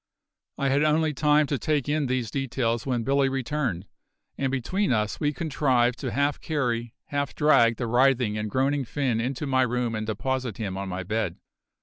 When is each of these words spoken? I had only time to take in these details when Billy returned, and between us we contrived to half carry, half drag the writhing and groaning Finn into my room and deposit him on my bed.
I 0.57 0.69
had 0.69 0.81
only 0.83 1.13
time 1.13 1.45
to 1.45 1.59
take 1.59 1.87
in 1.87 2.07
these 2.07 2.31
details 2.31 2.87
when 2.87 3.03
Billy 3.03 3.29
returned, 3.29 3.85
and 4.35 4.51
between 4.51 4.91
us 4.91 5.19
we 5.19 5.31
contrived 5.31 5.99
to 5.99 6.09
half 6.09 6.39
carry, 6.41 6.95
half 7.09 7.35
drag 7.35 7.77
the 7.77 7.85
writhing 7.85 8.35
and 8.35 8.49
groaning 8.49 8.83
Finn 8.83 9.21
into 9.21 9.45
my 9.45 9.61
room 9.61 9.93
and 9.93 10.07
deposit 10.07 10.57
him 10.57 10.75
on 10.75 10.89
my 10.89 11.03
bed. 11.03 11.35